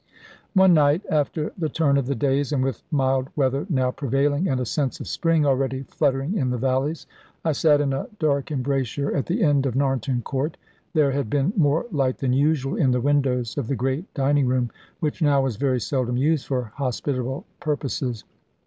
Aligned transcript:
One 0.55 0.73
night, 0.73 1.03
after 1.11 1.53
the 1.55 1.69
turn 1.69 1.95
of 1.95 2.07
the 2.07 2.15
days, 2.15 2.51
and 2.51 2.63
with 2.63 2.81
mild 2.89 3.29
weather 3.35 3.67
now 3.69 3.91
prevailing, 3.91 4.47
and 4.47 4.59
a 4.59 4.65
sense 4.65 4.99
of 4.99 5.07
spring 5.07 5.45
already 5.45 5.83
fluttering 5.83 6.35
in 6.35 6.49
the 6.49 6.57
valleys, 6.57 7.05
I 7.45 7.51
sat 7.51 7.81
in 7.81 7.93
a 7.93 8.07
dark 8.17 8.49
embrasure 8.49 9.15
at 9.15 9.27
the 9.27 9.43
end 9.43 9.67
of 9.67 9.75
Narnton 9.75 10.23
Court. 10.23 10.57
There 10.95 11.11
had 11.11 11.29
been 11.29 11.53
more 11.55 11.85
light 11.91 12.17
than 12.17 12.33
usual 12.33 12.77
in 12.77 12.89
the 12.89 12.99
windows 12.99 13.59
of 13.59 13.67
the 13.67 13.75
great 13.75 14.11
dining 14.15 14.47
room, 14.47 14.71
which 15.01 15.21
now 15.21 15.43
was 15.43 15.57
very 15.57 15.79
seldom 15.79 16.17
used 16.17 16.47
for 16.47 16.71
hospitable 16.77 17.45
purposes. 17.59 18.23